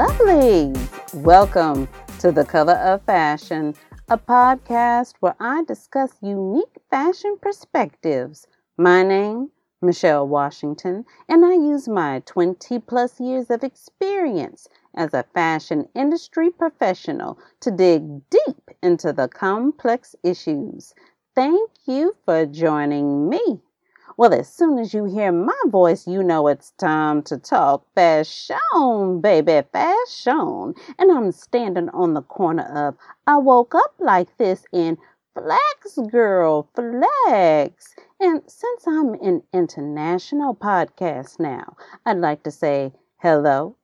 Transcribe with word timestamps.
lovelies. 0.00 1.12
Welcome 1.12 1.86
to 2.20 2.32
the 2.32 2.42
Color 2.42 2.76
of 2.76 3.02
Fashion, 3.02 3.74
a 4.08 4.16
podcast 4.16 5.12
where 5.20 5.36
I 5.38 5.62
discuss 5.64 6.12
unique 6.22 6.78
fashion 6.88 7.36
perspectives. 7.38 8.46
My 8.78 9.02
name, 9.02 9.50
Michelle 9.82 10.26
Washington, 10.26 11.04
and 11.28 11.44
I 11.44 11.52
use 11.52 11.86
my 11.86 12.22
20 12.24 12.78
plus 12.78 13.20
years 13.20 13.50
of 13.50 13.62
experience 13.62 14.68
as 14.94 15.12
a 15.12 15.26
fashion 15.34 15.86
industry 15.94 16.48
professional 16.48 17.38
to 17.60 17.70
dig 17.70 18.22
deep 18.30 18.70
into 18.82 19.12
the 19.12 19.28
complex 19.28 20.16
issues. 20.22 20.94
Thank 21.34 21.72
you 21.84 22.16
for 22.24 22.46
joining 22.46 23.28
me. 23.28 23.60
Well, 24.20 24.34
as 24.34 24.52
soon 24.52 24.78
as 24.78 24.92
you 24.92 25.06
hear 25.06 25.32
my 25.32 25.58
voice, 25.68 26.06
you 26.06 26.22
know 26.22 26.46
it's 26.48 26.72
time 26.72 27.22
to 27.22 27.38
talk 27.38 27.86
fashion, 27.94 29.22
baby, 29.22 29.62
fashion. 29.72 30.74
And 30.98 31.10
I'm 31.10 31.32
standing 31.32 31.88
on 31.88 32.12
the 32.12 32.20
corner 32.20 32.64
of 32.64 32.96
I 33.26 33.38
woke 33.38 33.74
up 33.74 33.94
like 33.98 34.36
this 34.36 34.66
in 34.74 34.98
Flex 35.32 35.98
Girl 36.10 36.68
Flex. 36.74 37.94
And 38.20 38.42
since 38.46 38.86
I'm 38.86 39.14
an 39.14 39.42
international 39.54 40.54
podcast 40.54 41.40
now, 41.40 41.78
I'd 42.04 42.18
like 42.18 42.42
to 42.42 42.50
say 42.50 42.92
hello, 43.22 43.74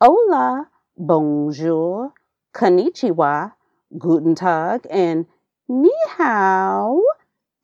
hola, 0.00 0.68
bonjour, 0.98 2.12
konnichiwa, 2.54 3.54
guten 3.98 4.36
tag, 4.36 4.86
and 4.88 5.26
ni 5.68 5.90
hao, 6.10 7.02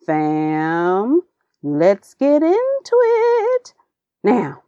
fam. 0.04 1.22
Let's 1.68 2.14
get 2.14 2.44
into 2.44 2.92
it. 2.92 3.74
Now, 4.22 4.62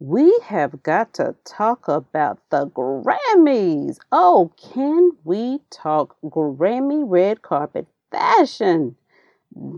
we 0.00 0.36
have 0.42 0.82
got 0.82 1.14
to 1.14 1.36
talk 1.44 1.86
about 1.86 2.40
the 2.50 2.66
Grammys. 2.66 4.00
Oh, 4.10 4.50
can 4.56 5.12
we 5.22 5.60
talk 5.70 6.16
Grammy 6.24 7.04
red 7.06 7.42
carpet 7.42 7.86
fashion? 8.10 8.96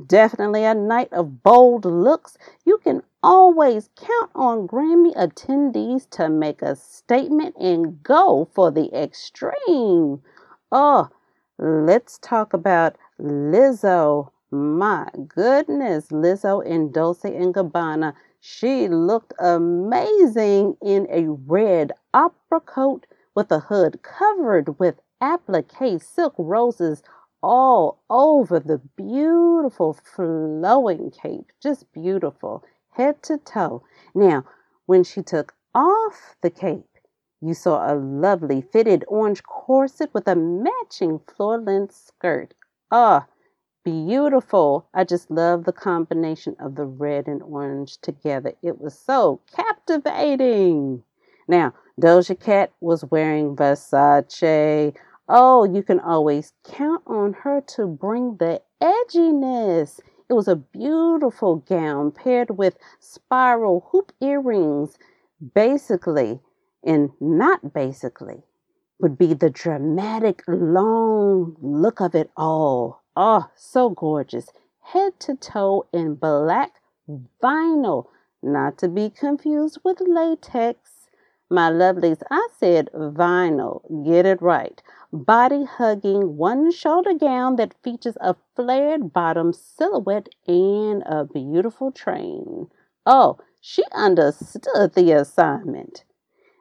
Definitely 0.06 0.64
a 0.64 0.74
night 0.74 1.12
of 1.12 1.42
bold 1.42 1.84
looks. 1.84 2.38
You 2.64 2.78
can 2.78 3.02
always 3.22 3.90
count 3.94 4.30
on 4.34 4.66
Grammy 4.66 5.14
attendees 5.14 6.08
to 6.12 6.30
make 6.30 6.62
a 6.62 6.74
statement 6.74 7.54
and 7.60 8.02
go 8.02 8.48
for 8.54 8.70
the 8.70 8.90
extreme. 8.98 10.22
Oh, 10.70 11.10
let's 11.58 12.16
talk 12.16 12.54
about 12.54 12.96
Lizzo 13.20 14.31
my 14.52 15.08
goodness, 15.28 16.08
Lizzo 16.08 16.64
in 16.64 16.92
Dolce 16.92 17.34
and 17.34 17.54
Gabbana. 17.54 18.14
She 18.38 18.86
looked 18.86 19.32
amazing 19.38 20.76
in 20.82 21.06
a 21.10 21.28
red 21.30 21.92
opera 22.12 22.60
coat 22.60 23.06
with 23.34 23.50
a 23.50 23.60
hood 23.60 24.02
covered 24.02 24.78
with 24.78 25.00
applique 25.22 26.02
silk 26.02 26.34
roses 26.36 27.02
all 27.42 28.02
over 28.10 28.60
the 28.60 28.78
beautiful 28.96 29.94
flowing 29.94 31.10
cape. 31.10 31.50
Just 31.60 31.90
beautiful, 31.92 32.62
head 32.90 33.22
to 33.24 33.38
toe. 33.38 33.82
Now, 34.14 34.44
when 34.86 35.02
she 35.02 35.22
took 35.22 35.54
off 35.74 36.36
the 36.42 36.50
cape, 36.50 36.98
you 37.40 37.54
saw 37.54 37.92
a 37.92 37.96
lovely 37.96 38.60
fitted 38.60 39.04
orange 39.08 39.42
corset 39.42 40.12
with 40.12 40.28
a 40.28 40.36
matching 40.36 41.18
floor 41.20 41.58
length 41.58 41.94
skirt. 41.94 42.54
Ah, 42.90 43.26
beautiful. 43.84 44.88
I 44.94 45.04
just 45.04 45.30
love 45.30 45.64
the 45.64 45.72
combination 45.72 46.56
of 46.60 46.74
the 46.76 46.84
red 46.84 47.28
and 47.28 47.42
orange 47.42 47.98
together. 47.98 48.52
It 48.62 48.80
was 48.80 48.98
so 48.98 49.40
captivating. 49.54 51.02
Now, 51.48 51.74
Doja 52.00 52.38
Cat 52.38 52.72
was 52.80 53.04
wearing 53.04 53.56
Versace. 53.56 54.94
Oh, 55.28 55.64
you 55.64 55.82
can 55.82 56.00
always 56.00 56.52
count 56.64 57.02
on 57.06 57.32
her 57.32 57.60
to 57.76 57.86
bring 57.86 58.36
the 58.36 58.62
edginess. 58.82 60.00
It 60.28 60.34
was 60.34 60.48
a 60.48 60.56
beautiful 60.56 61.56
gown 61.56 62.10
paired 62.12 62.56
with 62.56 62.78
spiral 63.00 63.88
hoop 63.90 64.12
earrings. 64.20 64.98
Basically, 65.54 66.40
and 66.84 67.10
not 67.20 67.72
basically, 67.74 68.42
would 69.00 69.18
be 69.18 69.34
the 69.34 69.50
dramatic 69.50 70.42
long 70.46 71.56
look 71.60 72.00
of 72.00 72.14
it 72.14 72.30
all. 72.36 73.01
Oh, 73.14 73.50
so 73.54 73.90
gorgeous. 73.90 74.48
Head 74.80 75.20
to 75.20 75.36
toe 75.36 75.86
in 75.92 76.14
black 76.14 76.80
vinyl, 77.42 78.06
not 78.42 78.78
to 78.78 78.88
be 78.88 79.10
confused 79.10 79.78
with 79.84 80.00
latex. 80.00 81.08
My 81.50 81.70
lovelies, 81.70 82.22
I 82.30 82.48
said 82.58 82.88
vinyl. 82.94 83.82
Get 84.06 84.24
it 84.24 84.40
right. 84.40 84.82
Body 85.12 85.64
hugging, 85.64 86.38
one 86.38 86.72
shoulder 86.72 87.12
gown 87.12 87.56
that 87.56 87.74
features 87.82 88.16
a 88.22 88.34
flared 88.56 89.12
bottom 89.12 89.52
silhouette 89.52 90.30
and 90.46 91.02
a 91.04 91.26
beautiful 91.26 91.92
train. 91.92 92.68
Oh, 93.04 93.36
she 93.60 93.84
understood 93.92 94.94
the 94.94 95.12
assignment. 95.12 96.04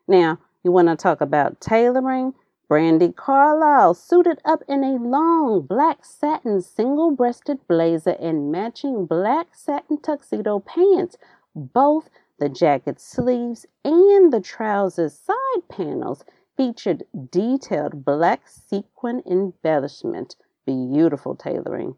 Now, 0.06 0.40
you 0.64 0.74
want 0.74 0.90
to 0.90 0.98
talk 0.98 1.22
about 1.22 1.62
tailoring? 1.62 2.34
Brandi 2.72 3.14
Carlile 3.14 3.94
suited 3.94 4.40
up 4.46 4.64
in 4.66 4.82
a 4.82 4.96
long 4.96 5.60
black 5.60 6.06
satin 6.06 6.62
single 6.62 7.12
breasted 7.12 7.60
blazer 7.68 8.16
and 8.18 8.50
matching 8.50 9.06
black 9.06 9.48
satin 9.54 9.98
tuxedo 9.98 10.60
pants. 10.60 11.18
Both 11.54 12.10
the 12.40 12.48
jacket 12.48 13.02
sleeves 13.02 13.66
and 13.84 14.32
the 14.32 14.40
trousers 14.40 15.20
side 15.20 15.68
panels 15.68 16.24
featured 16.56 17.04
detailed 17.30 18.06
black 18.06 18.48
sequin 18.48 19.22
embellishment. 19.30 20.38
Beautiful 20.66 21.36
tailoring. 21.36 21.98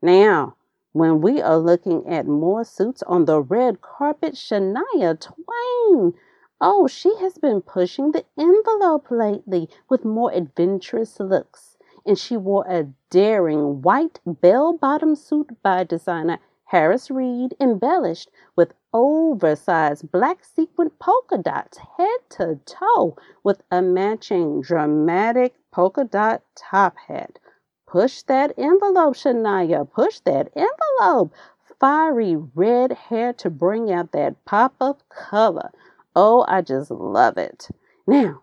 Now, 0.00 0.56
when 0.92 1.20
we 1.20 1.42
are 1.42 1.58
looking 1.58 2.08
at 2.08 2.26
more 2.26 2.64
suits 2.64 3.02
on 3.02 3.26
the 3.26 3.42
red 3.42 3.82
carpet, 3.82 4.36
Shania 4.36 5.20
Twain 5.20 6.14
Oh, 6.60 6.86
she 6.86 7.16
has 7.16 7.36
been 7.38 7.62
pushing 7.62 8.12
the 8.12 8.24
envelope 8.38 9.10
lately 9.10 9.68
with 9.88 10.04
more 10.04 10.30
adventurous 10.32 11.18
looks, 11.18 11.76
and 12.06 12.18
she 12.18 12.36
wore 12.36 12.64
a 12.68 12.88
daring 13.10 13.82
white 13.82 14.20
bell 14.24 14.72
bottom 14.72 15.16
suit 15.16 15.60
by 15.62 15.84
designer 15.84 16.38
Harris 16.66 17.10
Reed, 17.10 17.54
embellished 17.60 18.30
with 18.56 18.72
oversized 18.92 20.10
black 20.12 20.44
sequin 20.44 20.90
polka 20.90 21.38
dots 21.38 21.78
head 21.96 22.20
to 22.30 22.60
toe 22.64 23.16
with 23.42 23.62
a 23.70 23.82
matching 23.82 24.60
dramatic 24.60 25.54
polka 25.72 26.04
dot 26.04 26.42
top 26.54 26.96
hat. 26.96 27.38
Push 27.86 28.22
that 28.22 28.52
envelope, 28.56 29.14
Shania. 29.14 29.90
Push 29.90 30.20
that 30.20 30.50
envelope. 30.56 31.32
Fiery 31.78 32.36
red 32.36 32.92
hair 32.92 33.32
to 33.34 33.50
bring 33.50 33.92
out 33.92 34.12
that 34.12 34.44
pop 34.44 34.74
of 34.80 35.08
color. 35.08 35.70
Oh, 36.16 36.44
I 36.48 36.60
just 36.60 36.90
love 36.90 37.38
it. 37.38 37.68
Now, 38.06 38.42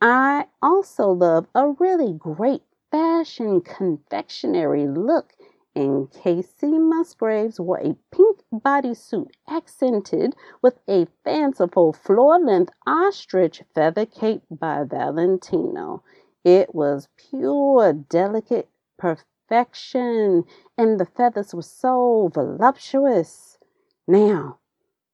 I 0.00 0.48
also 0.62 1.10
love 1.10 1.48
a 1.54 1.68
really 1.70 2.12
great 2.12 2.62
fashion 2.90 3.60
confectionery 3.62 4.86
look. 4.88 5.34
And 5.76 6.10
Kacey 6.10 6.78
Musgraves 6.78 7.60
wore 7.60 7.78
a 7.80 7.96
pink 8.12 8.44
bodysuit 8.52 9.30
accented 9.48 10.36
with 10.62 10.78
a 10.88 11.06
fanciful 11.24 11.92
floor 11.92 12.38
length 12.40 12.72
ostrich 12.86 13.62
feather 13.74 14.06
cape 14.06 14.42
by 14.50 14.84
Valentino. 14.84 16.02
It 16.44 16.74
was 16.74 17.08
pure, 17.16 17.92
delicate 17.94 18.68
perfection, 18.98 20.44
and 20.78 21.00
the 21.00 21.06
feathers 21.06 21.54
were 21.54 21.62
so 21.62 22.30
voluptuous. 22.34 23.58
Now, 24.06 24.57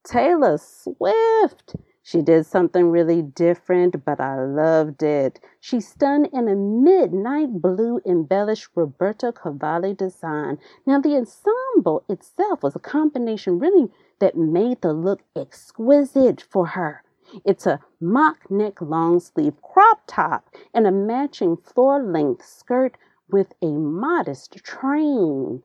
Taylor 0.05 0.59
Swift. 0.59 1.77
She 2.03 2.21
did 2.21 2.45
something 2.45 2.91
really 2.91 3.23
different, 3.23 4.05
but 4.05 4.21
I 4.21 4.45
loved 4.45 5.03
it. 5.03 5.41
She 5.59 5.81
stunned 5.81 6.29
in 6.35 6.47
a 6.49 6.55
midnight 6.55 7.63
blue 7.63 8.01
embellished 8.05 8.69
Roberto 8.75 9.33
Cavalli 9.33 9.95
design. 9.95 10.59
Now, 10.87 11.01
the 11.01 11.17
ensemble 11.17 12.05
itself 12.09 12.63
was 12.63 12.77
a 12.77 12.81
combination 12.81 13.59
really 13.59 13.91
that 14.19 14.37
made 14.37 14.83
the 14.83 14.93
look 14.93 15.23
exquisite 15.35 16.43
for 16.43 16.67
her. 16.67 17.03
It's 17.43 17.67
a 17.67 17.81
mock 18.01 18.51
neck 18.51 18.83
long 18.83 19.19
sleeve 19.21 19.61
crop 19.63 20.03
top 20.07 20.55
and 20.75 20.87
a 20.87 20.93
matching 20.93 21.57
floor 21.57 22.03
length 22.03 22.45
skirt 22.45 22.99
with 23.31 23.55
a 23.63 23.73
modest 23.73 24.63
train. 24.63 25.63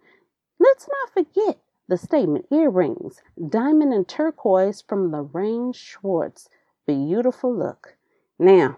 Let's 0.57 0.87
not 0.87 1.13
forget 1.13 1.57
the 1.89 1.97
statement 1.97 2.45
earrings, 2.51 3.21
diamond 3.49 3.91
and 3.91 4.07
turquoise 4.07 4.81
from 4.87 5.11
Lorraine 5.11 5.73
Schwartz. 5.73 6.47
Beautiful 6.85 7.53
look. 7.53 7.97
Now, 8.37 8.77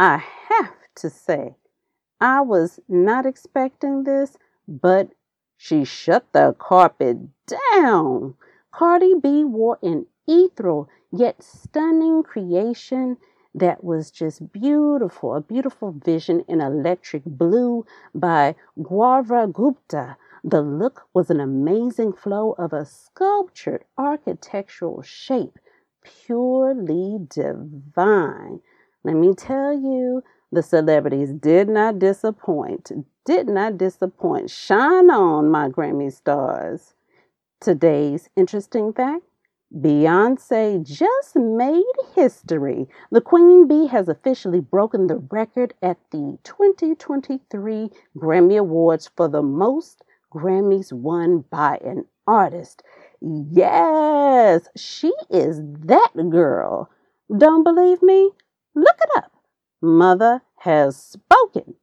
I 0.00 0.16
have 0.48 0.74
to 0.96 1.08
say, 1.08 1.54
I 2.20 2.40
was 2.40 2.80
not 2.88 3.24
expecting 3.24 4.02
this, 4.02 4.36
but 4.66 5.10
she 5.56 5.84
shut 5.84 6.26
the 6.32 6.56
carpet 6.58 7.18
down. 7.46 8.34
Cardi 8.72 9.14
B 9.22 9.44
wore 9.44 9.78
an 9.80 10.06
ethereal 10.26 10.88
yet 11.12 11.40
stunning 11.40 12.24
creation 12.24 13.16
that 13.54 13.84
was 13.84 14.10
just 14.10 14.52
beautiful, 14.52 15.36
a 15.36 15.40
beautiful 15.40 15.92
vision 15.92 16.44
in 16.48 16.60
electric 16.60 17.24
blue 17.24 17.86
by 18.12 18.56
Gaurav 18.76 19.52
Gupta. 19.52 20.16
The 20.46 20.60
look 20.60 21.08
was 21.14 21.30
an 21.30 21.40
amazing 21.40 22.12
flow 22.12 22.52
of 22.58 22.74
a 22.74 22.84
sculptured 22.84 23.86
architectural 23.96 25.00
shape, 25.00 25.58
purely 26.02 27.18
divine. 27.26 28.60
Let 29.02 29.16
me 29.16 29.32
tell 29.32 29.72
you, 29.72 30.22
the 30.52 30.62
celebrities 30.62 31.32
did 31.32 31.70
not 31.70 31.98
disappoint, 31.98 32.92
did 33.24 33.48
not 33.48 33.78
disappoint. 33.78 34.50
Shine 34.50 35.10
on, 35.10 35.50
my 35.50 35.70
Grammy 35.70 36.12
stars. 36.12 36.92
Today's 37.58 38.28
interesting 38.36 38.92
fact 38.92 39.22
Beyonce 39.74 40.84
just 40.84 41.34
made 41.34 41.82
history. 42.14 42.86
The 43.10 43.20
Queen 43.20 43.66
Bey 43.66 43.86
has 43.86 44.08
officially 44.08 44.60
broken 44.60 45.08
the 45.08 45.16
record 45.16 45.74
at 45.82 45.98
the 46.10 46.38
2023 46.44 47.90
Grammy 48.16 48.58
Awards 48.58 49.10
for 49.16 49.26
the 49.26 49.42
most 49.42 50.03
Grammys 50.34 50.92
won 50.92 51.44
by 51.50 51.78
an 51.84 52.06
artist. 52.26 52.82
Yes, 53.20 54.68
she 54.76 55.12
is 55.30 55.60
that 55.62 56.12
girl. 56.30 56.90
Don't 57.36 57.62
believe 57.62 58.02
me? 58.02 58.30
Look 58.74 58.96
it 59.00 59.10
up. 59.16 59.32
Mother 59.80 60.42
has 60.60 60.96
spoken. 60.96 61.74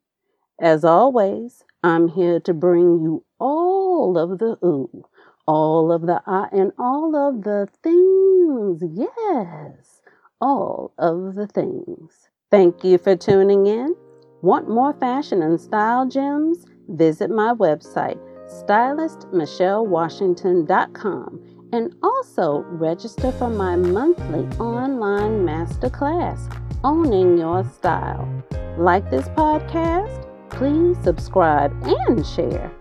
As 0.60 0.84
always, 0.84 1.64
I'm 1.84 2.10
here 2.10 2.40
to 2.42 2.54
bring 2.54 3.02
you 3.02 3.24
all 3.40 4.18
of 4.18 4.40
the 4.40 4.58
ooh 4.64 5.06
all 5.48 5.92
of 5.92 6.04
the 6.04 6.22
I 6.26 6.48
and 6.52 6.72
all 6.78 7.16
of 7.16 7.44
the 7.44 7.68
things. 7.84 8.84
Yes, 8.96 10.02
all 10.40 10.94
of 10.98 11.36
the 11.36 11.48
things. 11.48 12.30
Thank 12.50 12.84
you 12.84 12.98
for 12.98 13.16
tuning 13.16 13.68
in. 13.68 13.96
Want 14.42 14.70
more 14.70 14.94
fashion 14.94 15.42
and 15.42 15.60
style 15.60 16.08
gems? 16.08 16.66
Visit 16.88 17.30
my 17.30 17.54
website, 17.54 18.20
stylistmichellewashington.com, 18.52 21.42
and 21.74 21.96
also 22.04 22.60
register 22.68 23.32
for 23.32 23.50
my 23.50 23.76
monthly 23.76 24.46
online 24.60 25.46
masterclass, 25.46 26.54
Owning 26.84 27.38
Your 27.38 27.64
Style. 27.64 28.28
Like 28.78 29.10
this 29.10 29.30
podcast? 29.30 30.28
Please 30.50 30.98
subscribe 31.04 31.72
and 31.84 32.26
share. 32.26 32.72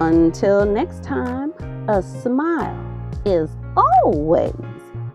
Until 0.00 0.64
next 0.64 1.02
time, 1.02 1.52
a 1.88 2.02
smile 2.02 2.82
is 3.24 3.50
always 3.76 4.54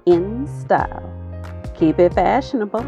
in 0.06 0.48
style. 0.48 1.08
Keep 1.75 2.00
it 2.00 2.13
fashionable. 2.13 2.86